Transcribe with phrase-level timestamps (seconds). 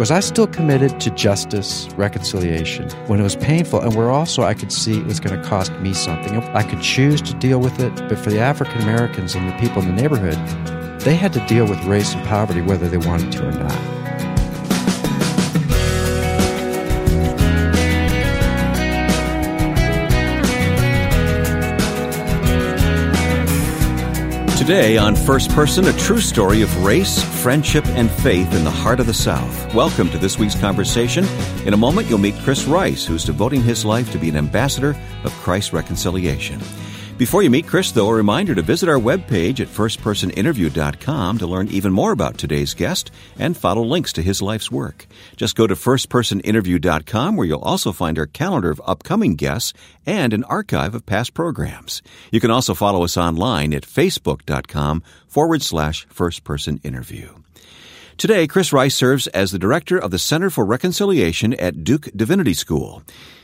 [0.00, 4.54] was I still committed to justice, reconciliation when it was painful, and where also I
[4.54, 6.38] could see it was going to cost me something.
[6.38, 9.82] I could choose to deal with it, but for the African Americans and the people
[9.82, 10.38] in the neighborhood,
[11.00, 13.99] they had to deal with race and poverty whether they wanted to or not.
[24.60, 29.00] Today on First Person, a true story of race, friendship, and faith in the heart
[29.00, 29.74] of the South.
[29.74, 31.24] Welcome to this week's conversation.
[31.64, 34.94] In a moment, you'll meet Chris Rice, who's devoting his life to be an ambassador
[35.24, 36.60] of Christ's reconciliation.
[37.20, 41.68] Before you meet Chris, though, a reminder to visit our webpage at firstpersoninterview.com to learn
[41.68, 45.06] even more about today's guest and follow links to his life's work.
[45.36, 49.74] Just go to firstpersoninterview.com where you'll also find our calendar of upcoming guests
[50.06, 52.00] and an archive of past programs.
[52.32, 57.42] You can also follow us online at facebook.com forward slash firstpersoninterview.
[58.16, 62.54] Today, Chris Rice serves as the director of the Center for Reconciliation at Duke Divinity
[62.54, 63.02] School.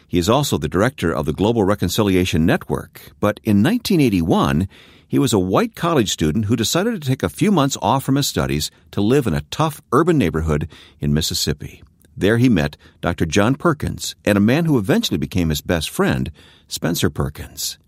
[0.09, 3.01] He is also the director of the Global Reconciliation Network.
[3.21, 4.69] But in 1981,
[5.09, 8.17] he was a white college student who decided to take a few months off from
[8.17, 10.69] his studies to live in a tough urban neighborhood
[11.01, 11.83] in Mississippi.
[12.17, 13.27] There he met Dr.
[13.27, 16.31] John Perkins and a man who eventually became his best friend,
[16.67, 17.79] Spencer Perkins.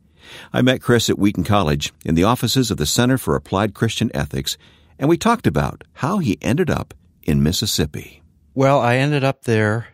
[0.52, 4.10] I met Chris at Wheaton College in the offices of the Center for Applied Christian
[4.14, 4.58] Ethics,
[4.98, 8.22] and we talked about how he ended up in Mississippi.
[8.54, 9.88] Well, I ended up there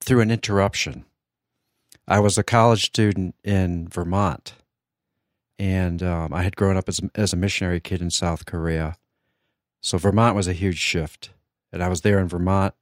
[0.00, 1.04] through an interruption.
[2.08, 4.54] I was a college student in Vermont,
[5.58, 8.96] and um, I had grown up as, as a missionary kid in South Korea.
[9.80, 11.30] So Vermont was a huge shift.
[11.72, 12.74] And I was there in Vermont.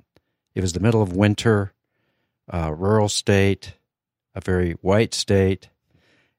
[0.55, 1.73] It was the middle of winter,
[2.53, 3.75] uh, rural state,
[4.35, 5.69] a very white state.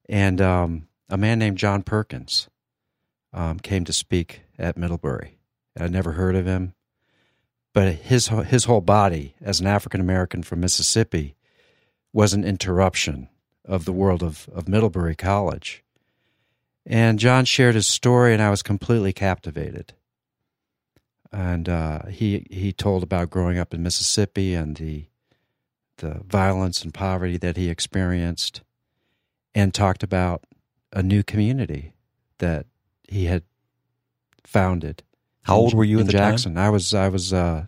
[0.08, 2.50] And um, a man named John Perkins
[3.34, 5.38] um, came to speak at Middlebury.
[5.78, 6.74] I'd never heard of him,
[7.74, 11.35] but his his whole body, as an African American from Mississippi,
[12.16, 13.28] was an interruption
[13.66, 15.84] of the world of, of Middlebury College.
[16.86, 19.92] And John shared his story, and I was completely captivated.
[21.30, 25.08] And uh, he he told about growing up in Mississippi and the
[25.98, 28.62] the violence and poverty that he experienced,
[29.54, 30.46] and talked about
[30.94, 31.92] a new community
[32.38, 32.66] that
[33.10, 33.44] he had
[34.46, 35.04] founded.
[35.42, 36.56] How old were you in, Jackson?
[36.56, 36.64] Time?
[36.64, 37.66] I was I was uh,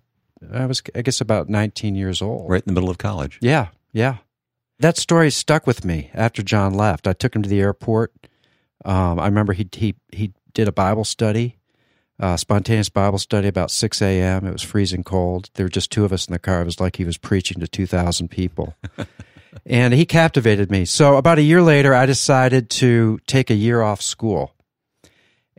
[0.53, 2.49] I was I guess about 19 years old.
[2.49, 3.39] Right in the middle of college.
[3.41, 4.17] Yeah, yeah.
[4.79, 7.07] That story stuck with me after John left.
[7.07, 8.13] I took him to the airport.
[8.85, 11.57] Um, I remember he he he did a Bible study,
[12.19, 14.45] uh, spontaneous Bible study about six a.m.
[14.45, 15.49] It was freezing cold.
[15.55, 16.61] There were just two of us in the car.
[16.61, 18.75] It was like he was preaching to two thousand people,
[19.65, 20.85] and he captivated me.
[20.85, 24.53] So about a year later, I decided to take a year off school,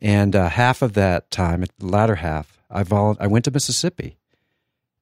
[0.00, 4.16] and uh, half of that time, the latter half, I vol- I went to Mississippi,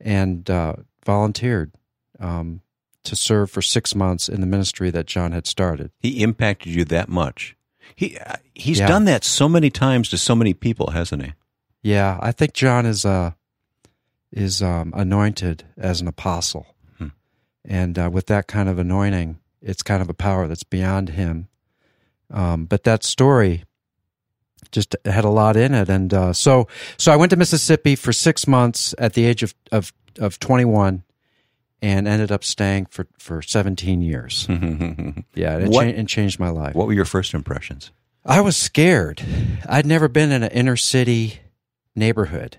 [0.01, 1.73] and uh, volunteered.
[2.19, 2.63] Um,
[3.07, 5.91] to serve for six months in the ministry that John had started.
[5.99, 7.57] He impacted you that much.
[7.95, 8.89] He uh, he's yeah.
[8.89, 11.33] done that so many times to so many people, hasn't he?
[11.83, 13.33] Yeah, I think John is uh
[14.33, 16.67] is um, anointed as an apostle,
[16.99, 17.09] hmm.
[17.65, 21.49] and uh, with that kind of anointing, it's kind of a power that's beyond him.
[22.31, 23.65] Um, but that story
[24.73, 26.67] just had a lot in it, and uh, so
[26.99, 30.65] so I went to Mississippi for six months at the age of of, of twenty
[30.65, 31.05] one
[31.83, 34.47] and ended up staying for, for 17 years.
[34.49, 36.75] yeah, it, what, cha- it changed my life.
[36.75, 37.91] What were your first impressions?
[38.25, 39.23] I was scared.
[39.69, 41.41] I'd never been in an inner city
[41.95, 42.59] neighborhood.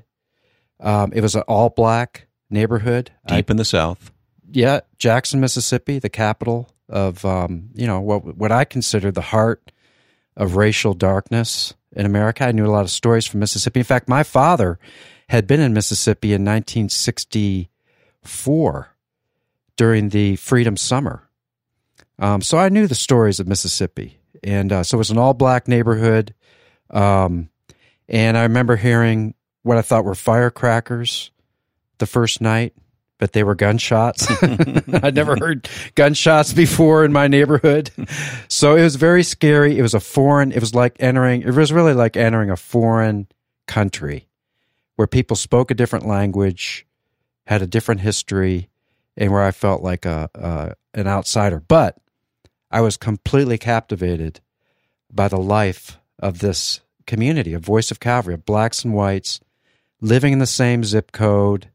[0.79, 3.11] Um, it was an all black neighborhood.
[3.27, 4.11] Deep I, in the South.
[4.49, 9.73] Yeah, Jackson, Mississippi, the capital of, um, you know, what, what I consider the heart
[10.37, 12.45] of racial darkness in America.
[12.45, 13.81] I knew a lot of stories from Mississippi.
[13.81, 14.79] In fact, my father
[15.27, 18.96] had been in Mississippi in 1964
[19.77, 21.23] during the Freedom Summer.
[22.19, 24.19] Um, so I knew the stories of Mississippi.
[24.43, 26.33] And uh, so it was an all black neighborhood.
[26.89, 27.49] Um,
[28.09, 31.31] and I remember hearing what I thought were firecrackers
[31.97, 32.73] the first night,
[33.17, 34.27] but they were gunshots.
[34.41, 37.91] I'd never heard gunshots before in my neighborhood.
[38.47, 39.77] So it was very scary.
[39.77, 43.27] It was a foreign, it was like entering, it was really like entering a foreign
[43.67, 44.27] country
[44.95, 46.87] where people spoke a different language,
[47.45, 48.69] had a different history,
[49.17, 51.59] and where I felt like a, a an outsider.
[51.59, 51.97] But
[52.71, 54.39] I was completely captivated
[55.11, 59.39] by the life of this community, a voice of Calvary, of blacks and whites,
[60.01, 61.69] living in the same zip code,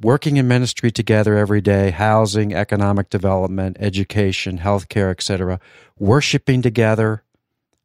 [0.00, 5.58] working in ministry together every day, housing, economic development, education, healthcare, etc.,
[5.98, 7.22] worshiping together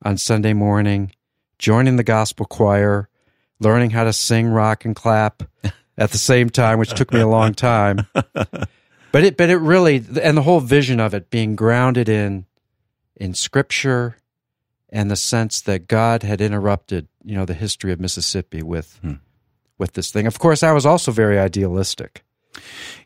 [0.04, 1.12] on Sunday morning,
[1.58, 3.10] joining the gospel choir,
[3.60, 5.44] learning how to sing, rock, and clap
[5.98, 8.08] at the same time, which took me a long time.
[9.12, 12.46] But it, but it really, and the whole vision of it being grounded in,
[13.16, 14.18] in scripture
[14.90, 19.14] and the sense that God had interrupted, you know, the history of Mississippi with, hmm.
[19.78, 20.28] with this thing.
[20.28, 22.24] Of course, I was also very idealistic.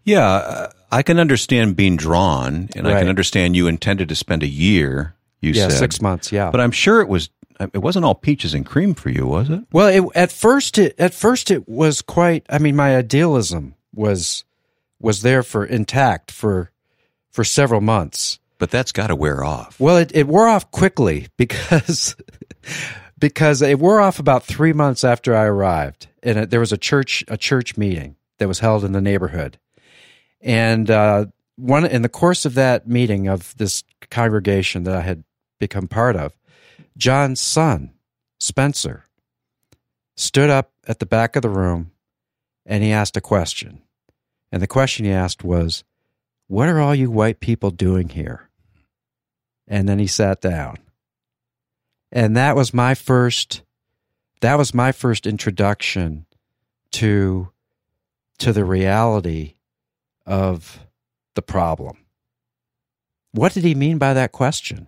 [0.04, 2.96] Yeah, I can understand being drawn, and right.
[2.96, 5.16] I can understand you intended to spend a year.
[5.42, 6.32] You yeah, said six months.
[6.32, 7.30] Yeah, but I'm sure it was.
[7.60, 9.64] It wasn't all peaches and cream for you, was it?
[9.72, 12.46] Well, it, at first, it at first it was quite.
[12.50, 14.46] I mean, my idealism was
[15.00, 16.72] was there for intact for
[17.32, 18.40] for several months.
[18.58, 19.80] But that's got to wear off.
[19.80, 22.16] Well, it, it wore off quickly because
[23.18, 26.78] because it wore off about three months after I arrived, and it, there was a
[26.78, 29.58] church a church meeting that was held in the neighborhood,
[30.42, 35.24] and uh, one in the course of that meeting of this congregation that I had
[35.62, 36.38] become part of,
[36.98, 37.94] John's son
[38.40, 39.06] Spencer
[40.18, 41.92] stood up at the back of the room,
[42.66, 43.82] and he asked a question.
[44.52, 45.86] And the question he asked was,
[46.48, 48.50] What are all you white people doing here?
[49.68, 50.78] And then he sat down.
[52.12, 53.62] And that was my first
[54.42, 56.26] that was my first introduction
[56.92, 57.50] to
[58.40, 59.54] to the reality
[60.26, 60.80] of
[61.36, 61.98] the problem.
[63.32, 64.88] What did he mean by that question?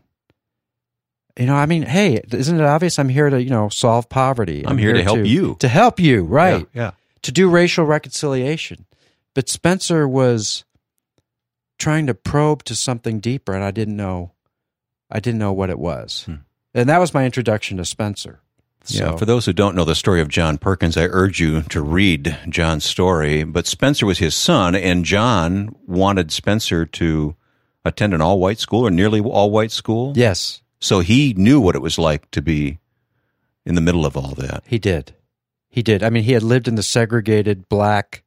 [1.37, 4.63] You know, I mean, hey, isn't it obvious I'm here to, you know, solve poverty?
[4.65, 5.55] I'm, I'm here, here, to help you.
[5.59, 6.67] To help you, right.
[6.73, 6.91] Yeah, yeah.
[7.23, 8.85] To do racial reconciliation.
[9.33, 10.63] But Spencer was
[11.79, 14.31] trying to probe to something deeper, and I didn't know.
[15.09, 16.35] I didn't know what it was, hmm.
[16.73, 18.39] and that was my introduction to Spencer.
[18.85, 19.05] So.
[19.05, 21.81] Yeah, for those who don't know the story of John Perkins, I urge you to
[21.81, 23.43] read John's story.
[23.43, 27.35] But Spencer was his son, and John wanted Spencer to
[27.85, 30.13] attend an all white school or nearly all white school.
[30.15, 30.61] Yes.
[30.83, 32.77] So he knew what it was like to be
[33.65, 34.63] in the middle of all that.
[34.67, 35.15] He did.
[35.69, 36.03] He did.
[36.03, 38.21] I mean, he had lived in the segregated black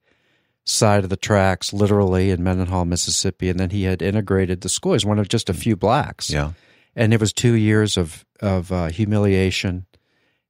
[0.64, 4.94] side of the tracks, literally in Mendenhall, Mississippi, and then he had integrated the school.
[4.94, 6.30] He's one of just a few blacks.
[6.30, 6.52] Yeah,
[6.96, 9.84] and it was two years of of uh, humiliation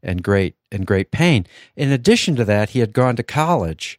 [0.01, 1.45] and great and great pain.
[1.75, 3.99] In addition to that, he had gone to college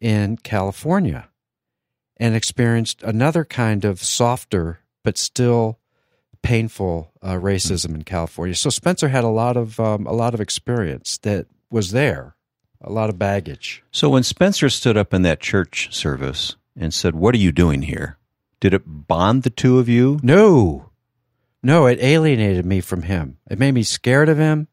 [0.00, 1.28] in California
[2.18, 5.80] and experienced another kind of softer but still
[6.42, 7.96] painful uh, racism mm-hmm.
[7.96, 8.54] in California.
[8.54, 12.36] So Spencer had a lot of um, a lot of experience that was there
[12.84, 13.82] a lot of baggage.
[13.92, 17.82] So when Spencer stood up in that church service and said, "What are you doing
[17.82, 18.18] here?"
[18.60, 20.20] Did it bond the two of you?
[20.22, 20.90] No.
[21.64, 23.38] No, it alienated me from him.
[23.50, 24.68] It made me scared of him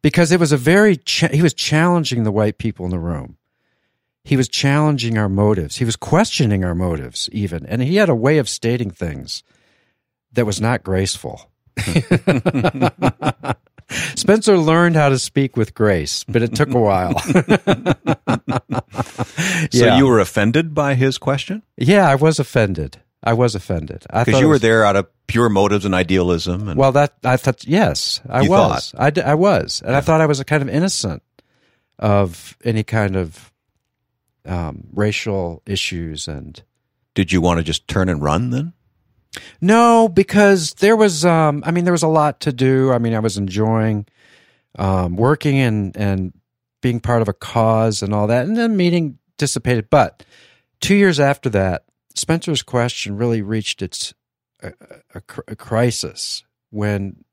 [0.00, 3.38] because it was a very cha- he was challenging the white people in the room.
[4.24, 5.76] He was challenging our motives.
[5.76, 9.42] He was questioning our motives even, and he had a way of stating things
[10.32, 11.50] that was not graceful.
[14.14, 17.18] Spencer learned how to speak with grace, but it took a while.
[19.70, 19.98] so yeah.
[19.98, 21.62] you were offended by his question?
[21.76, 22.98] Yeah, I was offended.
[23.24, 26.68] I was offended because you were was, there out of pure motives and idealism.
[26.68, 28.92] And well, that I thought yes, I was.
[28.98, 29.98] I, I was, and yeah.
[29.98, 31.22] I thought I was a kind of innocent
[32.00, 33.52] of any kind of
[34.44, 36.26] um, racial issues.
[36.26, 36.60] And
[37.14, 38.72] did you want to just turn and run then?
[39.60, 42.92] No, because there was, um, I mean, there was a lot to do.
[42.92, 44.06] I mean, I was enjoying
[44.78, 46.32] um, working and and
[46.80, 49.88] being part of a cause and all that, and then meeting dissipated.
[49.88, 50.24] But
[50.80, 54.12] two years after that, Spencer's question really reached its
[54.62, 54.72] a,
[55.14, 57.24] a, a crisis when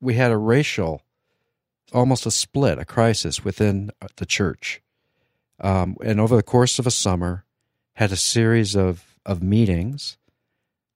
[0.00, 1.02] we had a racial,
[1.92, 4.80] almost a split, a crisis within the church.
[5.60, 7.44] Um, and over the course of a summer,
[7.94, 10.18] had a series of of meetings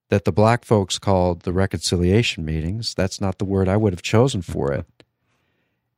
[0.09, 2.95] that the black folks called the reconciliation meetings.
[2.95, 4.87] That's not the word I would have chosen for it.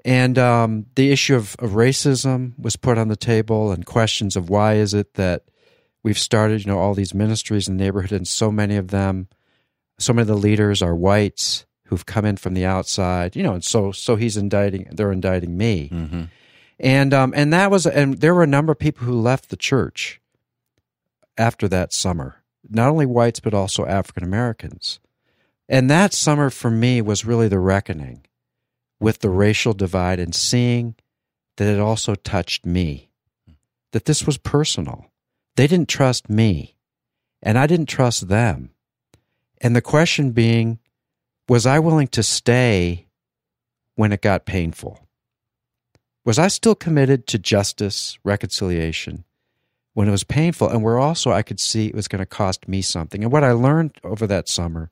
[0.04, 4.48] And um, the issue of, of, racism was put on the table, and questions of
[4.48, 5.44] why is it that
[6.02, 9.28] we've started, you know, all these ministries in the neighborhood, and so many of them,
[9.98, 13.52] so many of the leaders are whites who've come in from the outside, you know,
[13.52, 16.22] and so so he's indicting, they're indicting me, mm-hmm.
[16.78, 19.56] and um, and that was, and there were a number of people who left the
[19.56, 20.18] church
[21.36, 25.00] after that summer not only whites, but also African Americans.
[25.68, 28.26] And that summer for me was really the reckoning
[28.98, 30.94] with the racial divide and seeing
[31.56, 33.10] that it also touched me,
[33.92, 35.06] that this was personal.
[35.56, 36.76] They didn't trust me,
[37.42, 38.70] and I didn't trust them.
[39.60, 40.78] And the question being,
[41.48, 43.06] was I willing to stay
[43.94, 45.06] when it got painful?
[46.24, 49.24] Was I still committed to justice, reconciliation,
[50.00, 52.66] when it was painful and where also I could see it was going to cost
[52.66, 53.22] me something.
[53.22, 54.90] And what I learned over that summer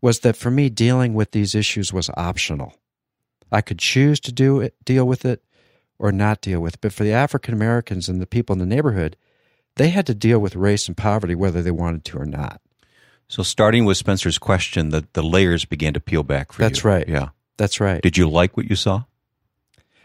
[0.00, 2.74] was that for me dealing with these issues was optional.
[3.52, 5.44] I could choose to do it, deal with it,
[5.96, 6.74] or not deal with.
[6.74, 6.80] It.
[6.80, 9.16] But for the African Americans and the people in the neighborhood,
[9.76, 12.60] they had to deal with race and poverty whether they wanted to or not.
[13.28, 16.82] So, starting with Spencer's question, the, the layers began to peel back for That's you.
[16.82, 17.08] That's right.
[17.08, 17.28] Yeah.
[17.58, 18.02] That's right.
[18.02, 19.04] Did you like what you saw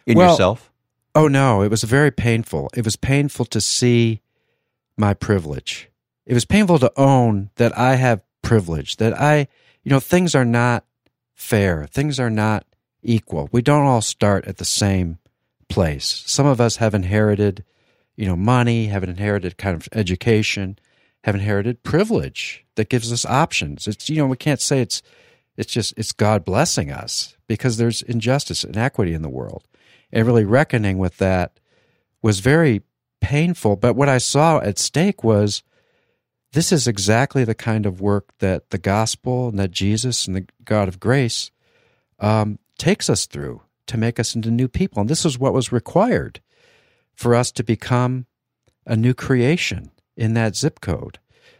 [0.05, 0.69] in Well- yourself?
[1.15, 2.69] Oh no, it was very painful.
[2.75, 4.22] It was painful to see
[4.97, 5.89] my privilege.
[6.25, 9.47] It was painful to own that I have privilege, that I,
[9.83, 10.85] you know, things are not
[11.33, 11.85] fair.
[11.85, 12.65] Things are not
[13.01, 13.49] equal.
[13.51, 15.19] We don't all start at the same
[15.69, 16.23] place.
[16.25, 17.63] Some of us have inherited,
[18.15, 20.77] you know, money, have inherited kind of education,
[21.23, 23.87] have inherited privilege that gives us options.
[23.87, 25.01] It's, you know, we can't say it's,
[25.57, 29.67] it's just, it's God blessing us because there's injustice and equity in the world
[30.11, 31.59] and really reckoning with that
[32.21, 32.83] was very
[33.23, 33.77] painful.
[33.77, 35.63] But what I saw at stake was
[36.51, 40.45] this is exactly the kind of work that the gospel and that Jesus and the
[40.63, 41.49] God of grace
[42.19, 45.01] um, takes us through to make us into new people.
[45.01, 46.41] And this is what was required
[47.15, 48.27] for us to become
[48.85, 51.17] a new creation in that zip code.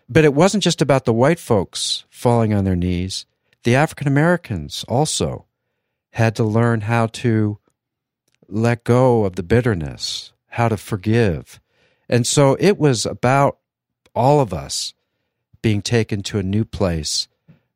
[0.10, 3.26] But it wasn't just about the white folks falling on their knees.
[3.64, 5.46] The African Americans also
[6.12, 7.58] had to learn how to
[8.50, 11.60] let go of the bitterness, how to forgive.
[12.08, 13.58] And so it was about
[14.14, 14.94] all of us
[15.64, 17.28] being taken to a new place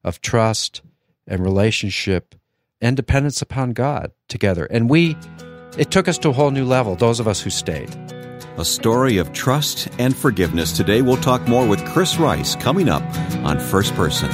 [0.03, 0.84] of trust
[1.25, 2.36] and relationship
[2.79, 4.65] and dependence upon God together.
[4.65, 5.17] And we,
[5.75, 7.89] it took us to a whole new level, those of us who stayed.
[8.60, 10.72] A story of trust and forgiveness.
[10.72, 13.03] Today, we'll talk more with Chris Rice coming up
[13.43, 14.29] on First Person.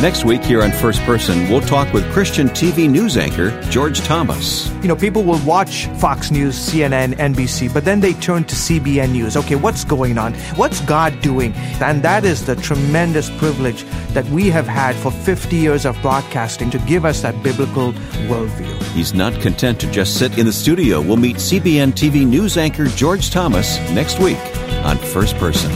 [0.00, 4.66] Next week, here on First Person, we'll talk with Christian TV news anchor George Thomas.
[4.80, 9.12] You know, people will watch Fox News, CNN, NBC, but then they turn to CBN
[9.12, 9.36] News.
[9.36, 10.32] Okay, what's going on?
[10.56, 11.52] What's God doing?
[11.82, 16.70] And that is the tremendous privilege that we have had for 50 years of broadcasting
[16.70, 17.92] to give us that biblical
[18.26, 18.82] worldview.
[18.94, 21.02] He's not content to just sit in the studio.
[21.02, 24.38] We'll meet CBN TV news anchor George Thomas next week
[24.82, 25.70] on First Person.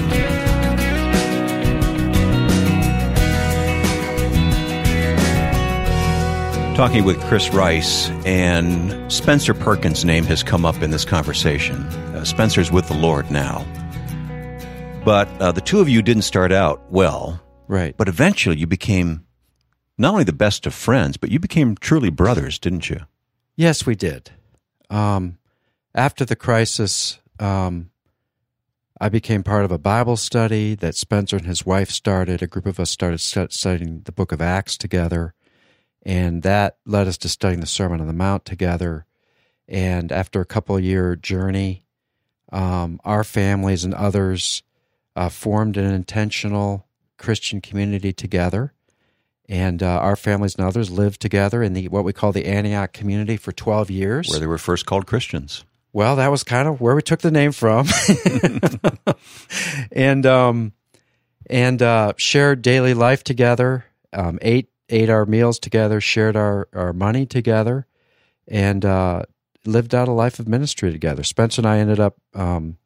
[6.74, 11.76] Talking with Chris Rice, and Spencer Perkins' name has come up in this conversation.
[12.16, 13.64] Uh, Spencer's with the Lord now.
[15.04, 17.96] But uh, the two of you didn't start out well, Right.
[17.96, 19.24] but eventually you became
[19.98, 23.02] not only the best of friends, but you became truly brothers, didn't you?
[23.54, 24.30] Yes, we did.
[24.90, 25.38] Um,
[25.94, 27.90] after the crisis, um,
[29.00, 32.42] I became part of a Bible study that Spencer and his wife started.
[32.42, 35.34] A group of us started studying the book of Acts together,
[36.04, 39.06] and that led us to studying the Sermon on the Mount together.
[39.66, 41.86] And after a couple year journey,
[42.52, 44.62] um, our families and others
[45.16, 48.74] uh, formed an intentional Christian community together
[49.48, 52.92] and uh, our families and others lived together in the what we call the Antioch
[52.92, 54.28] community for 12 years.
[54.30, 55.64] Where they were first called Christians.
[55.92, 57.86] well, that was kind of where we took the name from,
[59.92, 60.72] and um,
[61.48, 63.84] and uh, shared daily life together.
[64.12, 67.86] Um, ate ate our meals together, shared our our money together,
[68.48, 69.22] and uh,
[69.66, 71.22] lived out a life of ministry together.
[71.24, 72.78] Spencer and I ended up um,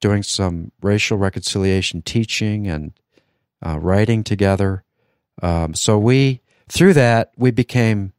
[0.00, 2.92] doing some racial reconciliation teaching and
[3.64, 4.84] uh, writing together.
[5.42, 8.12] Um, so we through that we became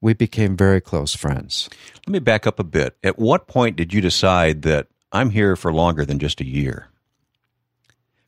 [0.00, 1.68] we became very close friends.
[2.06, 2.96] Let me back up a bit.
[3.02, 6.88] At what point did you decide that I'm here for longer than just a year?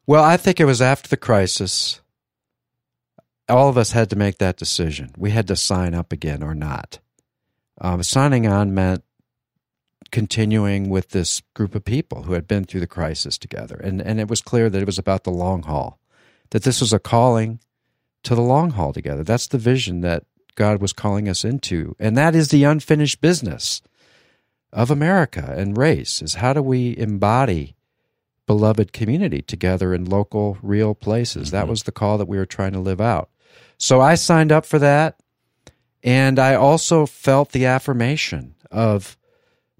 [0.06, 2.00] Well, I think it was after the crisis.
[3.52, 5.12] All of us had to make that decision.
[5.16, 7.00] We had to sign up again or not.
[7.80, 9.04] Um, signing on meant
[10.10, 13.76] continuing with this group of people who had been through the crisis together.
[13.76, 15.98] And, and it was clear that it was about the long haul,
[16.50, 17.60] that this was a calling
[18.22, 19.22] to the long haul together.
[19.22, 21.94] That's the vision that God was calling us into.
[21.98, 23.82] And that is the unfinished business
[24.72, 27.74] of America and race is how do we embody
[28.46, 31.50] beloved community together in local, real places.
[31.50, 33.28] That was the call that we were trying to live out.
[33.82, 35.16] So I signed up for that.
[36.04, 39.18] And I also felt the affirmation of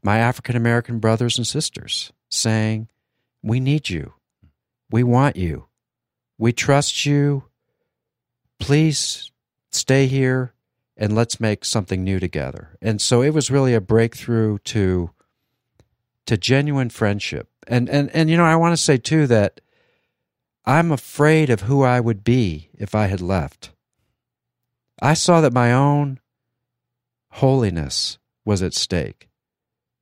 [0.03, 2.89] my African American brothers and sisters saying,
[3.45, 4.15] We need you.
[4.91, 5.67] We want you.
[6.37, 7.45] We trust you.
[8.59, 9.31] Please
[9.71, 10.53] stay here
[10.97, 12.77] and let's make something new together.
[12.83, 15.13] And so it was really a breakthrough to
[16.27, 17.49] to genuine friendship.
[17.69, 19.61] And and and you know, I want to say too that
[20.65, 23.71] I'm afraid of who I would be if I had left.
[25.03, 26.21] I saw that my own
[27.33, 29.29] holiness was at stake.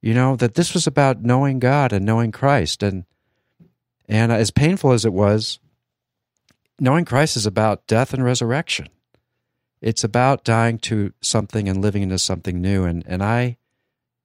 [0.03, 3.05] You know, that this was about knowing God and knowing Christ and
[4.09, 5.61] and as painful as it was,
[6.81, 8.89] knowing Christ is about death and resurrection.
[9.81, 12.85] It's about dying to something and living into something new.
[12.85, 13.57] And, and I,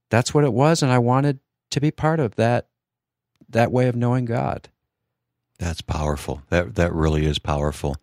[0.10, 0.82] that's what it was.
[0.82, 1.40] And I wanted
[1.70, 2.68] to be part of that,
[3.48, 4.70] that way of knowing God.
[5.60, 6.42] That's powerful.
[6.50, 7.98] That, that really is powerful.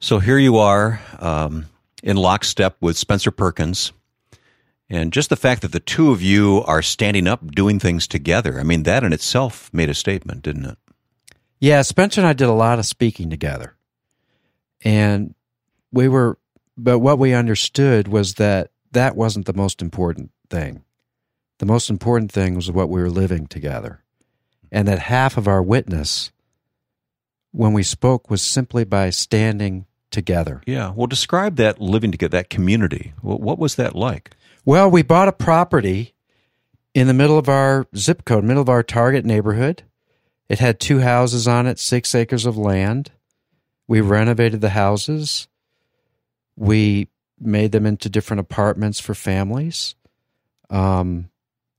[0.00, 1.66] So here you are um,
[2.02, 3.92] in lockstep with Spencer Perkins.
[4.90, 8.58] And just the fact that the two of you are standing up, doing things together,
[8.58, 10.78] I mean, that in itself made a statement, didn't it?
[11.60, 13.76] Yeah, Spencer and I did a lot of speaking together.
[14.82, 15.34] And
[15.92, 16.38] we were,
[16.76, 20.84] but what we understood was that that wasn't the most important thing.
[21.58, 24.02] The most important thing was what we were living together.
[24.70, 26.30] And that half of our witness
[27.50, 29.86] when we spoke was simply by standing
[30.18, 30.60] together.
[30.66, 30.90] Yeah.
[30.90, 33.12] Well, describe that living together, that community.
[33.22, 34.32] What was that like?
[34.64, 36.14] Well, we bought a property
[36.92, 39.84] in the middle of our zip code, middle of our target neighborhood.
[40.48, 43.12] It had two houses on it, six acres of land.
[43.86, 45.46] We renovated the houses.
[46.56, 47.08] We
[47.38, 49.94] made them into different apartments for families.
[50.68, 51.30] Um,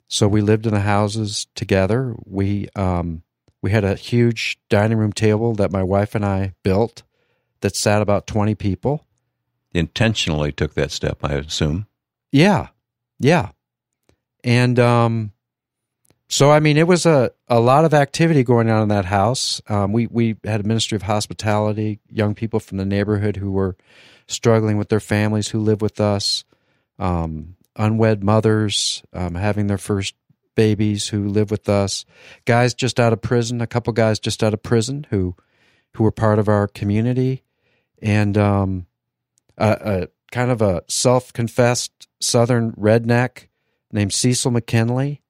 [0.08, 2.16] so we lived in the houses together.
[2.26, 3.24] We um,
[3.62, 7.04] we had a huge dining room table that my wife and I built
[7.62, 9.06] that sat about twenty people.
[9.74, 11.88] Intentionally took that step, I assume.
[12.32, 12.68] Yeah,
[13.20, 13.50] yeah,
[14.44, 15.32] and um,
[16.32, 19.62] so I mean, it was a, a lot of activity going on in that house.
[19.68, 23.76] Um, we we had a ministry of hospitality, young people from the neighborhood who were
[24.28, 26.44] struggling with their families who live with us,
[27.00, 30.14] um, unwed mothers um, having their first
[30.56, 32.06] babies who live with us,
[32.46, 35.36] guys just out of prison, a couple guys just out of prison who
[35.96, 37.44] who were part of our community,
[38.02, 38.88] and um,
[39.58, 43.48] a, a kind of a self confessed Southern redneck
[43.92, 45.22] named Cecil McKinley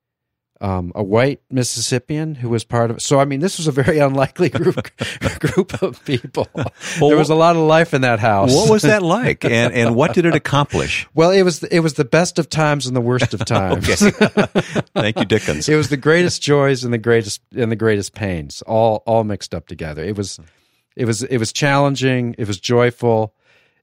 [0.62, 3.00] um, a white Mississippian who was part of it.
[3.02, 4.90] So I mean, this was a very unlikely group
[5.40, 6.48] group of people.
[6.54, 8.54] Well, there was a lot of life in that house.
[8.54, 11.08] What was that like, and and what did it accomplish?
[11.20, 13.88] Well, it was it was the best of times and the worst of times.
[13.88, 15.68] Thank you, Dickens.
[15.68, 19.54] It was the greatest joys and the greatest and the greatest pains, all all mixed
[19.54, 20.04] up together.
[20.04, 20.40] It was
[21.00, 22.36] it was it was challenging.
[22.38, 23.34] It was joyful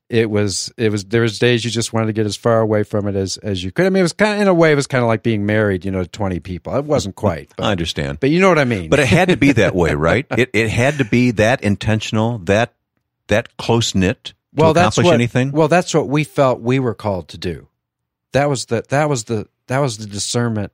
[0.08, 2.84] it was it was there was days you just wanted to get as far away
[2.84, 3.86] from it as as you could.
[3.86, 5.46] I mean, it was kind of in a way it was kind of like being
[5.46, 6.76] married, you know, to twenty people.
[6.76, 7.52] It wasn't quite.
[7.56, 8.88] But, I understand, but you know what I mean.
[8.88, 10.26] But it had to be that way, right?
[10.30, 12.72] it it had to be that intentional, that
[13.26, 15.50] that close knit to well, accomplish what, anything.
[15.50, 17.68] Well, that's what we felt we were called to do.
[18.32, 20.72] That was the that was the that was the discernment.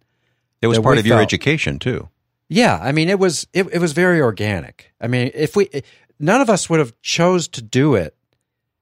[0.61, 2.09] It was part of your education too.
[2.53, 4.93] Yeah, I mean, it was it, it was very organic.
[5.01, 5.71] I mean, if we
[6.19, 8.17] none of us would have chose to do it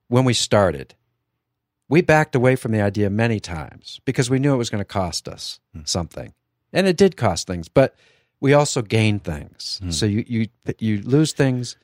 [0.08, 0.94] when we started,
[1.88, 4.84] we backed away from the idea many times because we knew it was going to
[4.84, 5.82] cost us hmm.
[5.84, 6.32] something.
[6.72, 7.94] And it did cost things, but
[8.40, 9.80] we also gained things.
[9.82, 9.90] Hmm.
[9.90, 10.46] So you, you,
[10.78, 11.76] you lose things,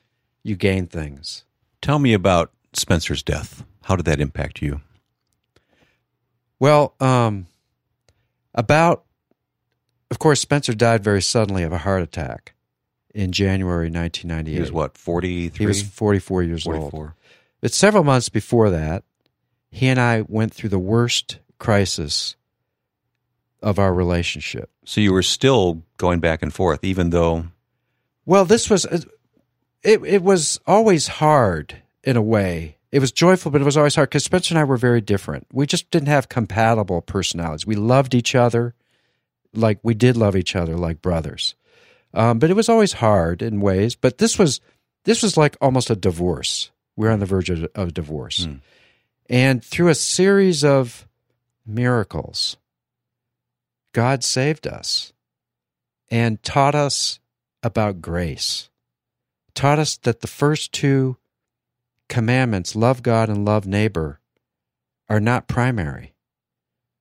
[0.43, 1.45] you gain things.
[1.81, 3.63] Tell me about Spencer's death.
[3.83, 4.81] How did that impact you?
[6.59, 7.47] Well, um,
[8.53, 9.05] about,
[10.09, 12.53] of course, Spencer died very suddenly of a heart attack
[13.17, 14.53] in January 1998.
[14.53, 15.57] He was what, 43?
[15.57, 16.99] He was 44 years 44.
[16.99, 17.11] old.
[17.61, 19.03] But several months before that,
[19.71, 22.35] he and I went through the worst crisis
[23.63, 24.69] of our relationship.
[24.85, 27.47] So you were still going back and forth, even though.
[28.27, 29.01] Well, this was uh,
[29.81, 30.03] it.
[30.03, 32.77] It was always hard in a way.
[32.91, 35.47] It was joyful, but it was always hard because Spencer and I were very different.
[35.51, 37.65] We just didn't have compatible personalities.
[37.65, 38.75] We loved each other,
[39.53, 41.55] like we did love each other, like brothers.
[42.17, 43.95] Um, but it was always hard in ways.
[43.95, 44.59] But this was
[45.05, 48.47] this was like almost a divorce we're on the verge of, of divorce.
[48.47, 48.59] Mm.
[49.29, 51.07] And through a series of
[51.65, 52.57] miracles,
[53.93, 55.13] God saved us
[56.09, 57.19] and taught us
[57.61, 58.69] about grace,
[59.53, 61.17] taught us that the first two
[62.09, 64.19] commandments, love God and love neighbor,
[65.07, 66.13] are not primary.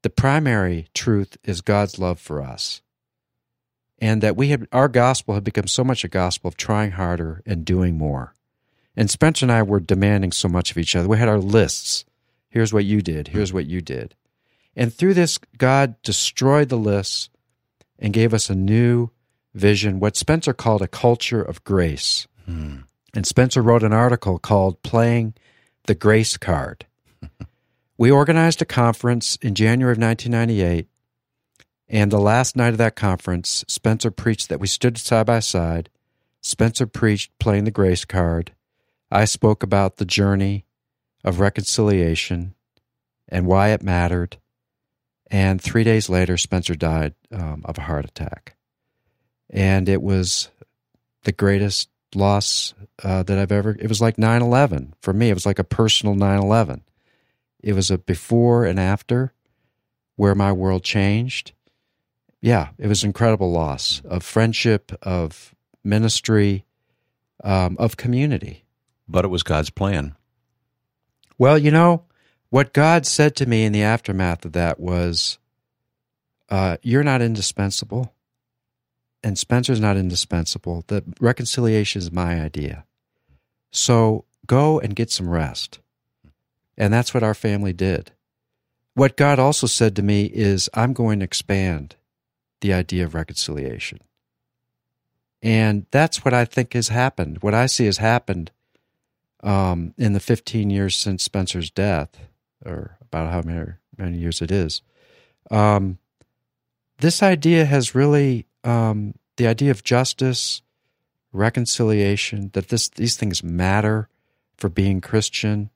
[0.03, 2.83] The primary truth is God's love for us.
[3.99, 7.43] And that we have our gospel had become so much a gospel of trying harder
[7.47, 8.35] and doing more.
[8.95, 11.09] And Spencer and I were demanding so much of each other.
[11.09, 12.05] We had our lists.
[12.49, 13.29] Here's what you did.
[13.29, 14.15] Here's what you did.
[14.75, 17.31] And through this, God destroyed the lists
[17.99, 19.11] and gave us a new
[19.55, 22.27] vision, what Spencer called a culture of grace.
[22.45, 22.81] Hmm.
[23.15, 25.35] And Spencer wrote an article called Playing
[25.87, 26.85] the Grace Card.
[27.99, 30.89] we organized a conference in January of 1998.
[31.89, 35.89] And the last night of that conference, Spencer preached that we stood side by side.
[36.41, 38.53] Spencer preached playing the grace card.
[39.11, 40.65] I spoke about the journey
[41.25, 42.55] of reconciliation
[43.29, 44.39] and why it mattered.
[45.31, 48.57] And three days later, Spencer died um, of a heart attack.
[49.51, 50.51] And it was
[51.23, 55.31] the greatest loss uh, that I've ever, it was like 9 11 for me.
[55.31, 56.83] It was like a personal 9 11.
[57.61, 59.33] It was a before and after
[60.15, 61.53] where my world changed.
[62.47, 66.65] Yeah, it was incredible loss of friendship, of ministry,
[67.43, 68.65] um, of community.
[69.09, 70.15] But it was God's plan.
[71.39, 72.05] Well, you know,
[72.51, 75.39] what God said to me in the aftermath of that was,
[76.49, 78.15] uh, You're not indispensable,
[79.25, 80.85] and Spencer's not indispensable.
[80.87, 82.85] The reconciliation is my idea.
[83.73, 85.81] So go and get some rest.
[86.79, 88.13] And that's what our family did.
[88.95, 91.97] What God also said to me is, I'm going to expand
[92.61, 93.99] the idea of reconciliation.
[95.43, 97.39] And that's what I think has happened.
[97.41, 98.51] What I see has happened
[99.43, 102.19] um, in the 15 years since Spencer's death,
[102.65, 104.83] or about how many, many years it is.
[105.51, 105.99] Um,
[106.99, 110.63] this idea has really, um, the idea of justice,
[111.33, 114.09] reconciliation, that this, these things matter
[114.57, 115.71] for being Christian.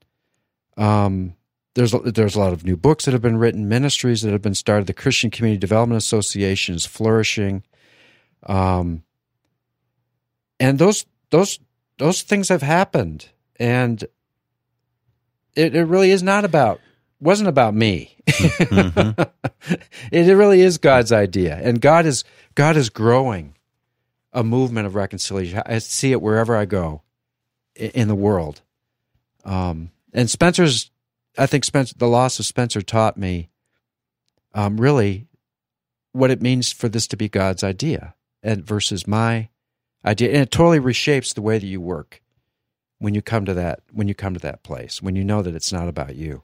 [0.77, 1.35] Um,
[1.81, 4.55] there's there's a lot of new books that have been written, ministries that have been
[4.55, 4.87] started.
[4.87, 7.63] The Christian Community Development Association is flourishing,
[8.47, 9.03] um,
[10.59, 11.59] and those those
[11.97, 14.05] those things have happened, and
[15.57, 16.81] it, it really is not about
[17.19, 18.15] wasn't about me.
[18.27, 19.23] mm-hmm.
[20.13, 23.55] it, it really is God's idea, and God is God is growing
[24.35, 25.63] a movement of reconciliation.
[25.65, 27.01] I see it wherever I go
[27.75, 28.61] in the world.
[29.47, 30.91] Um, and Spencer's
[31.41, 33.49] I think Spencer, the loss of Spencer taught me
[34.55, 35.27] um, really
[36.13, 39.49] what it means for this to be God's idea and versus my
[40.05, 42.21] idea, and it totally reshapes the way that you work
[42.99, 45.55] when you come to that when you come to that place when you know that
[45.55, 46.43] it's not about you.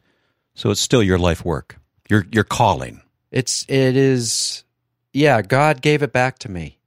[0.54, 1.76] So it's still your life work.
[2.08, 3.02] Your your calling.
[3.30, 4.64] It's it is
[5.12, 6.78] yeah, God gave it back to me.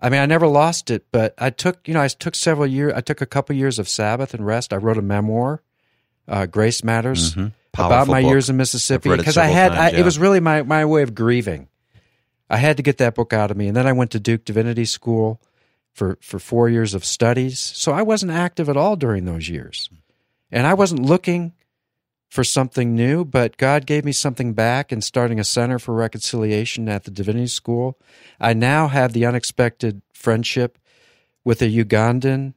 [0.00, 2.94] I mean, I never lost it, but I took, you know, I took several years,
[2.96, 4.72] I took a couple years of Sabbath and rest.
[4.72, 5.62] I wrote a memoir
[6.28, 7.48] uh, Grace Matters, mm-hmm.
[7.74, 8.30] about my book.
[8.30, 10.00] years in Mississippi because I had times, I, yeah.
[10.00, 11.68] it was really my my way of grieving.
[12.48, 14.44] I had to get that book out of me, and then I went to Duke
[14.44, 15.40] Divinity School
[15.92, 17.58] for for four years of studies.
[17.58, 19.90] So I wasn't active at all during those years,
[20.50, 21.52] and I wasn't looking
[22.28, 23.24] for something new.
[23.24, 27.48] But God gave me something back in starting a center for reconciliation at the Divinity
[27.48, 27.98] School.
[28.40, 30.78] I now have the unexpected friendship
[31.44, 32.54] with a Ugandan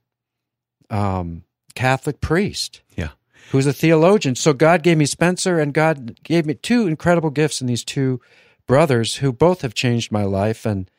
[0.89, 2.81] um, Catholic priest.
[2.95, 3.09] Yeah
[3.51, 4.35] who's a theologian.
[4.35, 8.21] So God gave me Spencer, and God gave me two incredible gifts in these two
[8.67, 10.65] brothers who both have changed my life.
[10.65, 10.89] And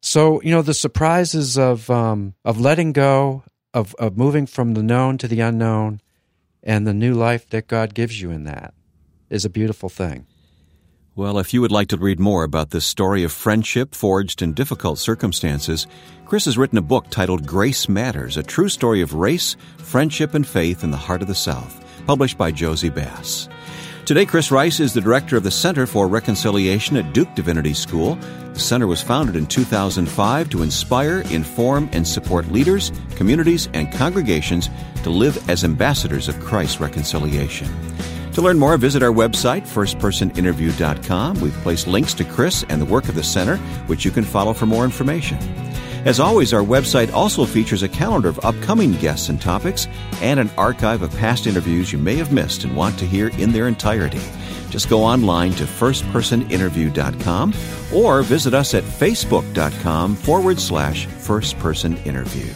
[0.00, 4.82] so, you know, the surprises of um, of letting go, of of moving from the
[4.82, 6.00] known to the unknown,
[6.62, 8.74] and the new life that God gives you in that
[9.30, 10.26] is a beautiful thing.
[11.16, 14.52] Well, if you would like to read more about this story of friendship forged in
[14.52, 15.86] difficult circumstances,
[16.26, 20.46] Chris has written a book titled Grace Matters, a true story of race, friendship, and
[20.46, 23.48] faith in the heart of the South published by Jossey-Bass.
[24.06, 28.14] Today, Chris Rice is the director of the Center for Reconciliation at Duke Divinity School.
[28.52, 34.70] The center was founded in 2005 to inspire, inform, and support leaders, communities, and congregations
[35.02, 37.68] to live as ambassadors of Christ's reconciliation.
[38.34, 41.40] To learn more, visit our website, firstpersoninterview.com.
[41.40, 43.56] We've placed links to Chris and the work of the center,
[43.88, 45.38] which you can follow for more information.
[46.06, 49.88] As always, our website also features a calendar of upcoming guests and topics
[50.22, 53.50] and an archive of past interviews you may have missed and want to hear in
[53.50, 54.20] their entirety.
[54.70, 57.52] Just go online to firstpersoninterview.com
[57.92, 62.54] or visit us at facebook.com forward slash firstpersoninterview.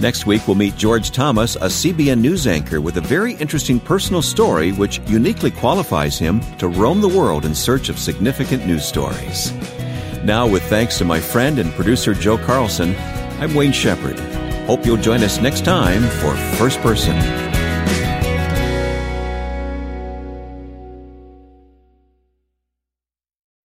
[0.00, 4.22] Next week, we'll meet George Thomas, a CBN news anchor with a very interesting personal
[4.22, 9.52] story which uniquely qualifies him to roam the world in search of significant news stories.
[10.22, 12.94] Now, with thanks to my friend and producer Joe Carlson,
[13.40, 14.20] I'm Wayne Shepherd.
[14.66, 17.49] Hope you'll join us next time for First Person.